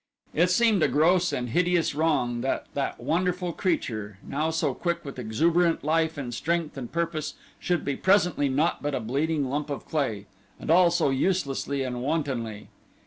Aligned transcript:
It 0.33 0.49
seemed 0.49 0.81
a 0.81 0.87
gross 0.87 1.31
and 1.31 1.49
hideous 1.49 1.93
wrong 1.93 2.41
that 2.41 2.65
that 2.73 2.99
wonderful 2.99 3.53
creature, 3.53 4.17
now 4.27 4.49
so 4.49 4.73
quick 4.73 5.05
with 5.05 5.19
exuberant 5.19 5.83
life 5.83 6.17
and 6.17 6.33
strength 6.33 6.75
and 6.75 6.91
purpose 6.91 7.35
should 7.59 7.85
be 7.85 7.95
presently 7.95 8.49
naught 8.49 8.81
but 8.81 8.95
a 8.95 8.99
bleeding 8.99 9.47
lump 9.47 9.69
of 9.69 9.85
clay 9.85 10.25
and 10.59 10.71
all 10.71 10.89
so 10.89 11.11
uselessly 11.11 11.83
and 11.83 12.01
wantonly. 12.01 12.69